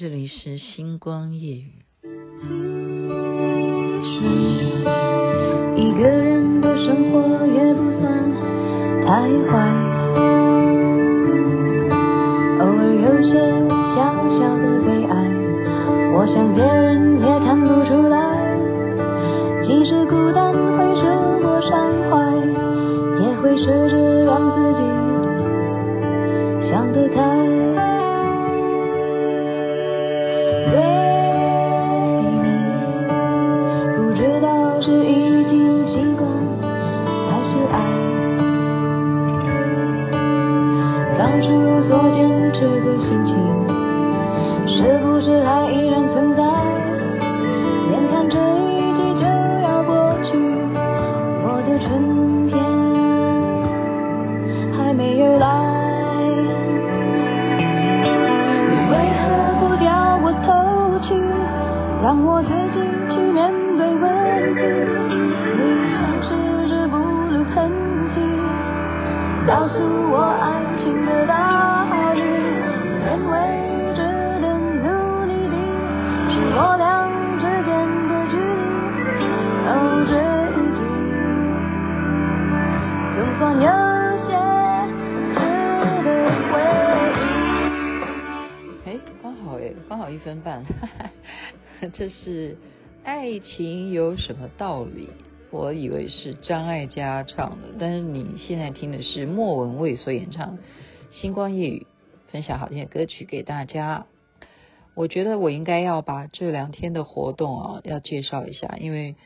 [0.00, 1.72] 这里是星光夜语。
[5.74, 8.06] 一个人的生活也不算
[9.04, 9.58] 太坏，
[12.60, 13.42] 偶尔有些
[13.96, 13.98] 小
[14.38, 15.12] 小的悲哀，
[16.14, 18.16] 我想别人也看不出来。
[19.64, 21.02] 即使孤单会折
[21.42, 22.14] 磨伤怀，
[23.20, 23.97] 也会试着
[91.94, 92.56] 这是
[93.04, 95.08] 爱情有什么道理？
[95.50, 100.58] 我以为是张艾嘉唱的，但是你现在听的是莫文蔚所演唱
[101.10, 101.86] 《星光夜语》，
[102.32, 104.06] 分享好听的歌曲给大家。
[104.94, 109.16] 我觉得我应该要把这两天的活动啊，要介绍一下，因为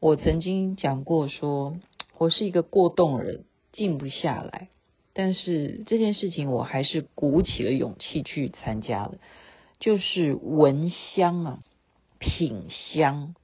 [0.00, 1.76] 我曾经讲过说，
[2.18, 4.68] 我是一个过动人，静不下来。
[5.14, 9.18] 但是这件事情我还是鼓起了勇气去参加的，
[9.84, 11.58] 就是闻香啊。
[12.20, 13.34] 品香，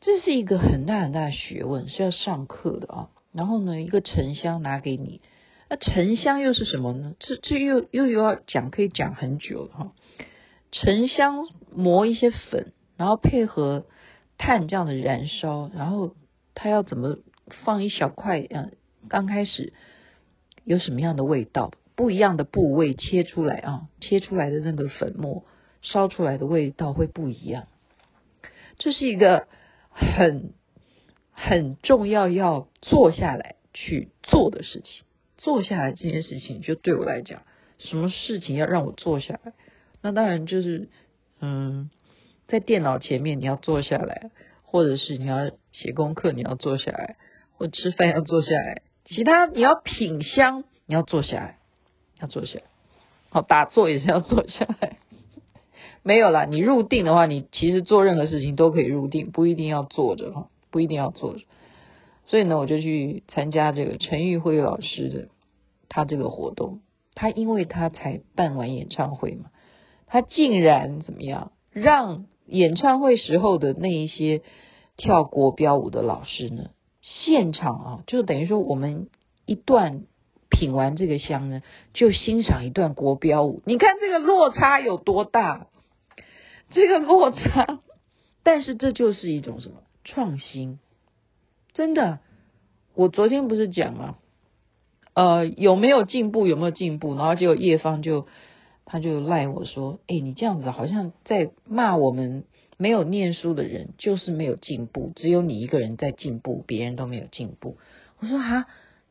[0.00, 3.10] 这是一个很大很大的学问，是要上课的啊。
[3.32, 5.20] 然后呢，一个沉香拿给你，
[5.68, 7.14] 那沉香又是什么呢？
[7.18, 9.92] 这这又又又要讲，可以讲很久了哈。
[10.72, 13.84] 沉香磨一些粉，然后配合
[14.38, 16.14] 炭这样的燃烧，然后
[16.54, 17.18] 它要怎么
[17.66, 18.46] 放一小块？
[18.48, 18.72] 嗯，
[19.08, 19.74] 刚开始
[20.64, 21.72] 有什么样的味道？
[21.98, 25.44] 不一样的部位切出来啊，切出来的那个粉末。
[25.80, 27.66] 烧出来的味道会不一样，
[28.78, 29.46] 这是一个
[29.90, 30.52] 很
[31.32, 35.04] 很重要要坐下来去做的事情。
[35.36, 37.42] 坐下来这件事情，就对我来讲，
[37.78, 39.52] 什么事情要让我坐下来？
[40.02, 40.88] 那当然就是，
[41.40, 41.90] 嗯，
[42.48, 44.30] 在电脑前面你要坐下来，
[44.64, 47.16] 或者是你要写功课你要坐下来，
[47.56, 51.57] 或吃饭要坐下来，其他你要品香你要坐下来，
[52.20, 52.64] 要坐下来，
[53.30, 54.98] 好，打坐也是要坐下来。
[56.02, 61.40] 没有啦，你入定的话，你其实做任何事情都可以入定，不一定要坐着哈，不一定要坐着。
[62.26, 65.28] 所以呢，我就去参加这个陈玉辉老师的
[65.88, 66.80] 他这个活动。
[67.14, 69.50] 他因为他才办完演唱会嘛，
[70.06, 74.42] 他竟然怎么样，让演唱会时候的那一些
[74.96, 76.70] 跳国标舞的老师呢，
[77.02, 79.08] 现场啊，就等于说我们
[79.46, 80.04] 一段
[80.58, 81.62] 品完这个香呢，
[81.94, 83.62] 就欣赏一段国标舞。
[83.64, 85.68] 你看这个落差有多大？
[86.70, 87.80] 这个落差，
[88.42, 90.80] 但是这就是一种什么创新？
[91.72, 92.18] 真的，
[92.94, 94.16] 我昨天不是讲吗？
[95.14, 96.48] 呃，有没有进步？
[96.48, 97.14] 有没有进步？
[97.14, 98.26] 然后结果叶芳就
[98.84, 102.44] 他就赖我说：“哎，你这样子好像在骂我们
[102.76, 107.76] 没有念书的人，就是没有进步，只有你一个人在进步，别人都没有进步。”
[108.20, 108.66] 我说：“哈，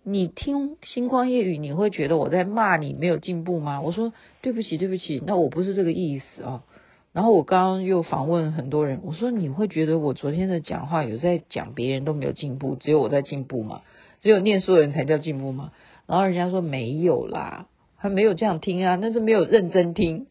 [0.09, 6.63] 你听星光夜语，你会觉得我在骂你没有进步吗？”我说：“对不起，对不起，那我不是这个意思啊。”
[7.11, 13.81] 然后我刚刚又访问很多人，我说，你会觉得我昨天的讲话有在讲别人都没有进步，只有我在进步吗？
[14.21, 15.73] 只有念书的人才叫进步吗？
[16.05, 17.67] 然后人家说没有啦，
[17.97, 20.27] 他没有这样听啊，那是没有认真听。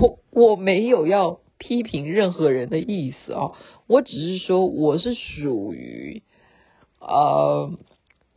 [0.00, 3.52] 我 我没有要批评任何人的意思啊，
[3.86, 6.22] 我只是说我是属于
[7.00, 7.72] 呃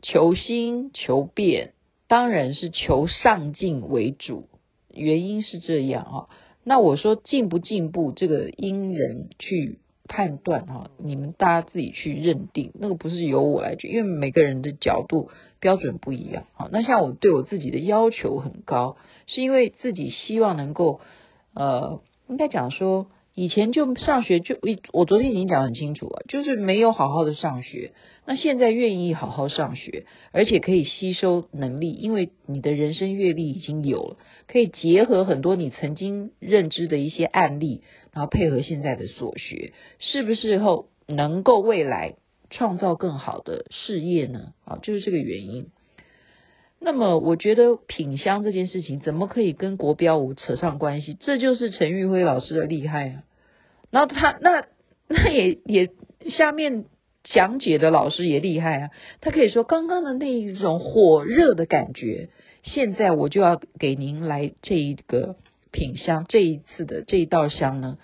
[0.02, 1.72] 求新求变，
[2.08, 4.48] 当然是求上进为主。
[4.92, 6.28] 原因是这样哈，
[6.62, 16.68] 那我说进不进步，这个因人去判断哈，你们大家自己去认定，那个不是由我来决，因为每个人的角度标准不一样哈。
[16.70, 18.96] 那像我对我自己的要求很高，
[19.26, 21.00] 是因为自己希望能够
[21.54, 27.92] 呃，应该讲说以前就上学就我我昨天已经讲很清楚了，就是没有好好的上学。
[28.26, 34.16] 那现在愿意好好上学，而且可以吸收能力，因为你的人生阅历已经有了，
[34.46, 37.82] 可以结合很多你曾经认知的一些案例，
[38.12, 42.14] 然后配合现在的所学，是不是后能够未来
[42.50, 44.52] 创造更好的事业呢？
[44.64, 45.66] 啊，就是这个原因。
[46.84, 51.16] 那么我觉得品香这件事情怎么可以跟国标舞扯上关系？
[51.18, 53.22] 这就是陈玉辉老师的厉害啊！
[53.90, 54.66] 然后他那
[55.08, 55.90] 那也也
[56.30, 56.84] 下面。
[57.26, 58.90] 讲解的老师也厉害啊，
[59.22, 62.28] 他可以说刚刚的那一种火热的感觉，
[62.62, 65.36] 现在我就要给您来这一个
[65.72, 67.96] 品香，这一次的这一道香呢，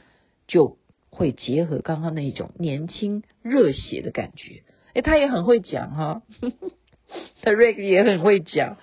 [0.48, 0.78] 就
[1.10, 4.62] 会结合刚刚那一种年轻热血的感觉。
[4.94, 6.22] 诶，他也很会讲哈，
[7.42, 8.76] 他 Rick 也很会讲。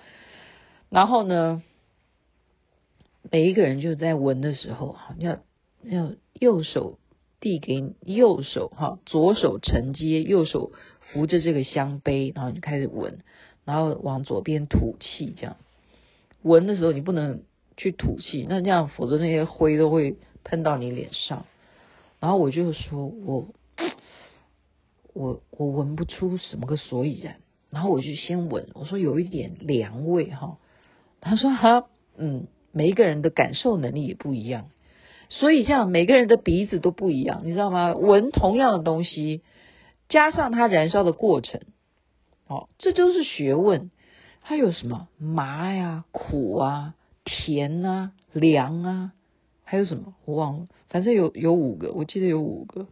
[0.90, 1.62] 然后呢，
[3.30, 5.40] 每一个人就在闻的时候，要
[5.82, 6.98] 要右手。
[7.40, 13.20] 递给右手哈，左手承接，右手扶着这个香杯，然后你开始闻，
[13.64, 15.56] 然后往左边吐气，这样
[16.42, 17.44] 闻的时候你不能
[17.76, 21.46] 去吐气，那这样否则那些灰都会喷到你脸上。
[22.18, 23.54] 然后我就说我
[25.14, 27.36] 我我闻不出什么个所以然，
[27.70, 30.58] 然后我就先闻，我说有一点凉味哈，
[31.20, 31.84] 他说哈
[32.16, 34.70] 嗯，每一个人的感受能力也不一样。
[35.30, 37.94] 所以这样每个人的鼻子都不一样，你知道吗？
[37.94, 39.42] 闻同样的东西，
[40.08, 41.60] 加上它燃烧的过程，
[42.46, 43.90] 哦，这都是学问。
[44.40, 49.12] 它有什么麻呀、苦啊、甜啊、凉啊，
[49.64, 52.86] 还有什么我忘了，反正有有五个，我记得有五个，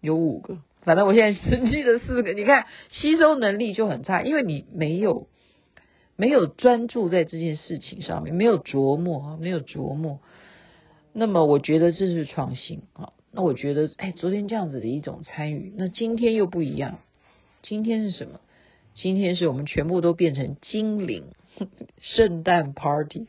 [0.00, 0.56] 有五个。
[0.82, 2.32] 反正我现在只记得四个。
[2.32, 5.28] 你看吸收能力就很差，因为你没有
[6.16, 10.20] 没有专注在这件事情上面，没有琢磨啊，没有琢磨。
[11.12, 13.12] 那么我觉得这是创新啊。
[13.32, 16.98] 那我觉得，哎，昨天这样子的一种参与，那今天又不一样。
[17.62, 18.40] 今天是什么？
[18.94, 21.26] 今天是我们全部都变成精灵
[21.98, 23.28] 圣诞 party。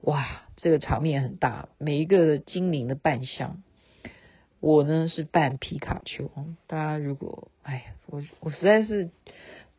[0.00, 3.62] 哇，这个场面很大，每一个精灵的扮相。
[4.62, 6.30] 我呢是扮皮卡丘。
[6.68, 9.10] 大家如果，哎呀，我我实在是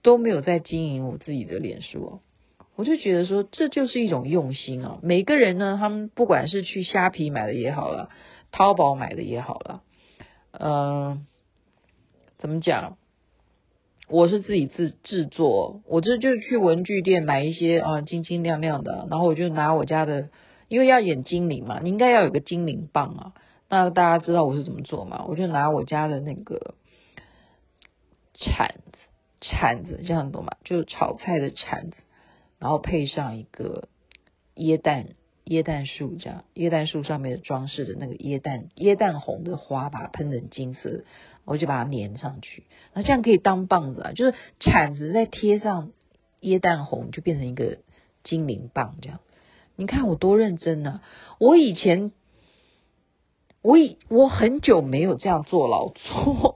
[0.01, 2.19] 都没有在经营我自己的脸书哦。
[2.75, 4.99] 我就觉得说，这就是一种用心啊！
[5.01, 8.09] 每个人呢，他们不管是去虾皮买的也好了，
[8.51, 9.83] 淘宝买的也好了，
[10.51, 11.25] 嗯、呃，
[12.39, 12.97] 怎么讲？
[14.09, 20.29] 我是自己制制作，我这就去文具店买一些啊，晶晶亮亮的，然后我就拿我家的，
[20.67, 23.33] 因为要演精灵嘛，你应该要有个精灵棒啊。
[23.73, 25.25] 那大家知道我是怎么做吗？
[25.27, 26.75] 我就拿我家的那个
[28.35, 28.99] 铲子，
[29.41, 30.57] 铲子这样懂吗？
[30.63, 31.97] 就是炒菜的铲子。
[32.59, 33.87] 然后配上一个
[34.53, 35.15] 椰蛋
[35.45, 41.03] 椰蛋树，这样椰蛋树上面的装饰的那个椰蛋椰蛋红的花，把它喷成金色，
[41.43, 42.65] 我就把它粘上去。
[42.93, 45.93] 那这样可以当棒子啊，就是铲子再贴上
[46.41, 47.79] 椰蛋红，就变成一个
[48.23, 49.19] 精灵棒这样。
[49.75, 51.01] 你看我多认真啊！
[51.39, 52.11] 我以前
[53.63, 56.55] 我以我很久没有这样做劳作，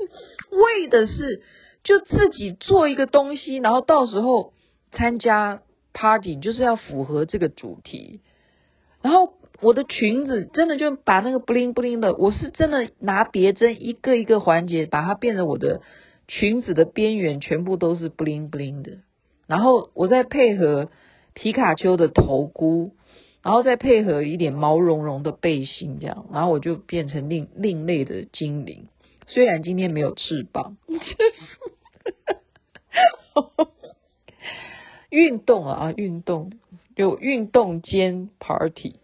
[0.50, 1.42] 为的是
[1.82, 4.52] 就自己做一个东西，然后到时候。
[4.96, 5.60] 参加
[5.92, 8.20] party 就是要符合这个主题，
[9.02, 15.80] 然后我的裙子真的就把那个 bling bling 的，我是真的拿别针一个一个环节把它变成我的
[16.28, 18.98] 裙子的边缘全部都是 bling bling 的，
[19.48, 20.90] 然后我再配合
[21.32, 22.92] 皮卡丘的头箍，
[23.44, 28.88] 然后再配合一点毛茸茸的背心这样，然后我就变成另另类的精灵，
[29.26, 30.78] 虽然今天没有翅膀。
[35.10, 36.52] 运动啊，运动
[36.96, 38.96] 有运动兼 party，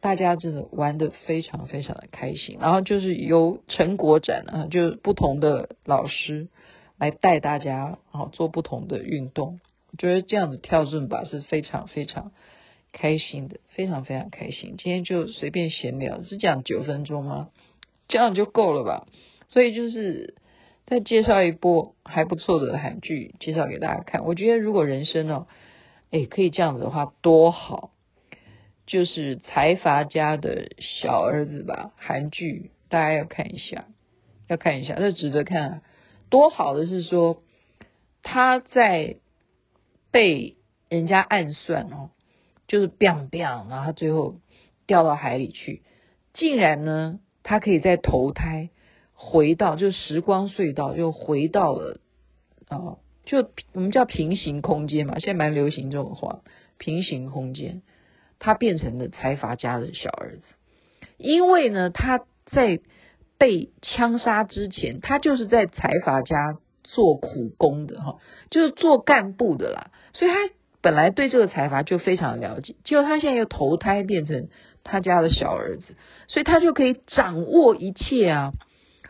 [0.00, 2.58] 大家真的玩得非常非常的开心。
[2.60, 6.48] 然后就是由成果展啊，就是不同的老师
[6.96, 9.60] 来带大家啊做不同的运动。
[9.90, 12.30] 我觉得这样子跳尊巴是非常非常
[12.92, 14.76] 开心的，非常非常开心。
[14.78, 17.48] 今天就随便闲聊，是讲九分钟吗？
[18.08, 19.06] 这样就够了吧？
[19.48, 20.34] 所以就是。
[20.86, 24.24] 再介绍一波还不错的韩剧，介绍给大家看。
[24.24, 25.46] 我觉得如果人生哦，
[26.10, 27.92] 哎，可以这样子的话，多好！
[28.88, 33.84] 就是财阀家的小儿子吧，韩剧大家要看一下，
[34.48, 35.82] 要看一下，这值得看啊。
[36.28, 37.40] 多好的是说
[38.24, 39.18] 他在
[40.10, 40.56] 被
[40.88, 42.10] 人家暗算哦，
[42.70, 44.36] 就是 biang biang，然后他最后
[44.86, 45.82] 掉到海里去，
[46.32, 48.70] 竟然呢，他可以再投胎。
[49.22, 52.00] 回到就时光隧道，又回到了
[52.68, 52.96] 啊，
[53.26, 56.40] 就我们叫平行空间嘛，现在蛮流行这种话，
[56.78, 57.82] 平行空间，
[58.38, 60.42] 他变成了财阀家的小儿子，
[61.18, 62.80] 因为呢，他在
[63.36, 70.36] 被枪杀之前，他就是在财阀家做苦工的哈，就是做干部的啦，所以他
[70.82, 72.74] 本来对这个财阀就非常了解。
[72.84, 74.48] 结果他现在又投胎变成
[74.84, 75.94] 他家的小儿子，
[76.28, 78.52] 所以他就可以掌握一切啊。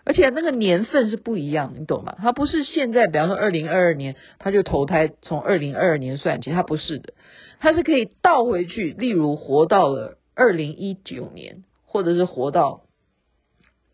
[0.03, 2.17] 而且那个年份是不一样，你懂吗？
[2.19, 7.13] 他不是现在，比方说二零二二年，他就投胎从二零二二年算起，他不是的，
[7.61, 12.81] 他是可以倒回去，例如活到了二零一九年，或者是活到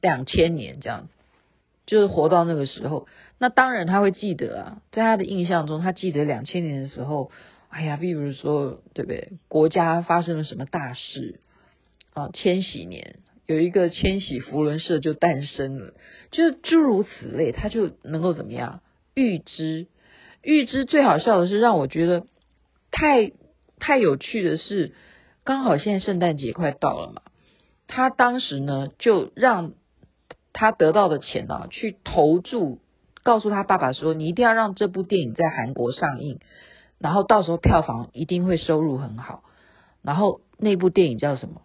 [0.00, 1.08] 两千年这样子，
[1.86, 3.08] 就是活到那个时候。
[3.38, 7.32] 那当然他会记得啊，在他的印象中，他记得两千年的时候，
[7.76, 9.32] 哎呀，比如说对不对？
[9.48, 11.40] 国家发生了什么大事
[12.14, 12.30] 啊？
[12.32, 13.16] 千禧年。
[13.44, 15.92] 有一个千禧福伦社就诞生了，
[16.30, 18.80] 就是诸如此类，他就能够怎么样
[19.14, 19.88] 预知？
[20.40, 22.26] 预知最好笑的是，让我觉得
[22.90, 23.30] 太
[23.78, 24.94] 太有趣的是，
[25.44, 27.20] 刚好现在圣诞节快到了嘛，
[27.86, 29.74] 他当时呢就让
[30.54, 32.80] 他得到的钱啊去投注，
[33.22, 36.40] 告诉他爸爸说：“你一定要让这部电影在韩国上映，
[36.98, 39.42] 然后到时候票房一定会收入很好。”
[40.02, 41.62] 然后那部电影叫什么？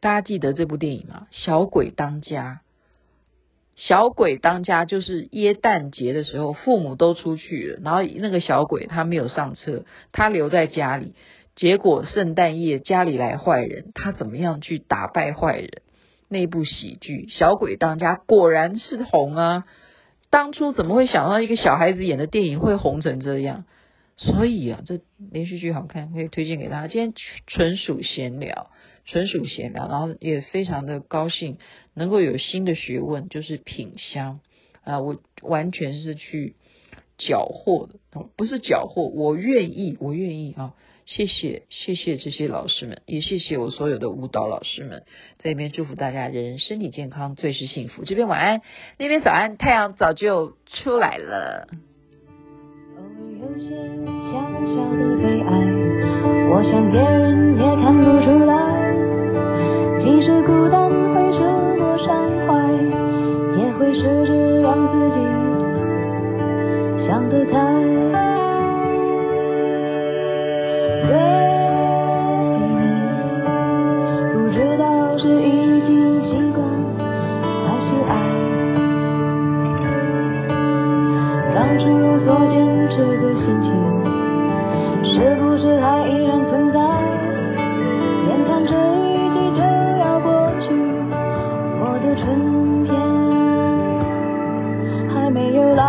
[0.00, 1.26] 大家记得这部电影吗？
[1.30, 2.62] 小鬼当家，
[3.76, 11.14] 小鬼当家就是耶诞节的时候，父母都出去了，然后那个小鬼他没有上车，他留在家里。
[11.54, 15.82] 结果圣诞夜家里来坏人，他怎么样去打败坏人？
[16.28, 19.64] 那部喜剧《小鬼当家》果然是红啊！
[20.30, 23.64] 当初怎么会想到一个小孩子演的电影会红成这样？
[24.22, 25.00] 所以啊，这
[25.32, 26.88] 连续剧好看，可以推荐给大家。
[26.88, 27.14] 今天
[27.46, 28.70] 纯属闲聊。
[29.06, 31.56] 纯属闲聊，然后也非常的高兴
[31.94, 34.40] 能够有新的学问，就是品香
[34.84, 36.54] 啊，我完全是去
[37.18, 37.98] 缴获的，
[38.36, 40.74] 不是缴获，我愿意，我愿意啊，
[41.06, 45.02] 谢谢谢谢这些老师们，也谢谢我所有的舞蹈老师们，
[45.38, 48.04] 在这边祝福大家人人身体健康，最是幸福。
[48.04, 48.60] 这边晚安，
[48.98, 51.68] 那边早安，太阳早就出来了。
[56.60, 58.52] 我想别人也看不出来。
[59.98, 61.40] 即使孤单会折
[61.78, 62.14] 磨伤
[62.46, 62.52] 怀，
[63.56, 65.16] 也会试着让自己
[67.06, 67.99] 想得开。
[85.40, 86.78] 故事还依然存在
[88.28, 89.62] 眼看这一季就
[89.98, 90.28] 要过
[90.60, 90.68] 去
[91.80, 92.92] 我的春天
[95.08, 95.82] 还没有来。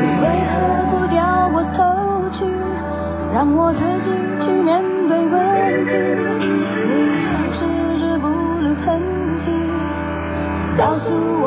[0.00, 0.52] 你为何
[0.90, 1.16] 不掉
[1.52, 1.78] 过头
[2.32, 2.44] 去
[3.32, 4.10] 让我自己
[4.44, 5.32] 去面对问
[5.86, 5.94] 题？
[6.34, 7.62] 你已经迟
[8.00, 8.84] 迟不露痕
[9.44, 9.46] 迹
[10.76, 11.06] 告诉
[11.40, 11.46] 我